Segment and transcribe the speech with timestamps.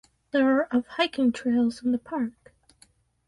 [0.31, 2.53] There are of hiking trails in the park.